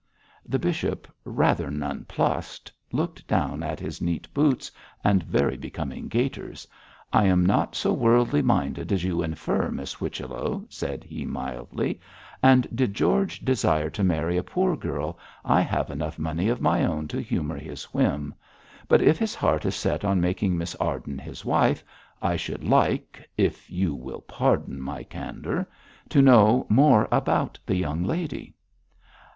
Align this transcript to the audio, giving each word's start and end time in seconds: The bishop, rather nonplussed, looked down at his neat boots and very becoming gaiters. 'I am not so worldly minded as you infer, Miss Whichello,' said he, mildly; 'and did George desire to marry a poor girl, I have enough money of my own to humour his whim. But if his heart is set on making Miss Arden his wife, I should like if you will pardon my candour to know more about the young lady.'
The 0.43 0.57
bishop, 0.57 1.07
rather 1.25 1.69
nonplussed, 1.69 2.71
looked 2.91 3.27
down 3.27 3.61
at 3.61 3.79
his 3.79 4.01
neat 4.01 4.33
boots 4.33 4.71
and 5.03 5.21
very 5.21 5.55
becoming 5.55 6.07
gaiters. 6.07 6.67
'I 7.13 7.25
am 7.25 7.45
not 7.45 7.75
so 7.75 7.93
worldly 7.93 8.41
minded 8.41 8.91
as 8.91 9.03
you 9.03 9.21
infer, 9.21 9.69
Miss 9.69 9.93
Whichello,' 9.93 10.65
said 10.69 11.03
he, 11.03 11.23
mildly; 11.23 12.01
'and 12.41 12.67
did 12.75 12.95
George 12.95 13.41
desire 13.41 13.91
to 13.91 14.03
marry 14.03 14.37
a 14.37 14.43
poor 14.43 14.75
girl, 14.75 15.19
I 15.45 15.61
have 15.61 15.91
enough 15.91 16.17
money 16.17 16.49
of 16.49 16.61
my 16.61 16.83
own 16.83 17.07
to 17.09 17.21
humour 17.21 17.59
his 17.59 17.83
whim. 17.93 18.33
But 18.87 19.03
if 19.03 19.19
his 19.19 19.35
heart 19.35 19.67
is 19.67 19.75
set 19.75 20.03
on 20.03 20.19
making 20.19 20.57
Miss 20.57 20.73
Arden 20.77 21.19
his 21.19 21.45
wife, 21.45 21.83
I 22.23 22.37
should 22.37 22.63
like 22.63 23.29
if 23.37 23.69
you 23.69 23.93
will 23.93 24.21
pardon 24.21 24.81
my 24.81 25.03
candour 25.03 25.67
to 26.09 26.23
know 26.23 26.65
more 26.69 27.07
about 27.11 27.59
the 27.67 27.75
young 27.75 28.03
lady.' 28.03 28.55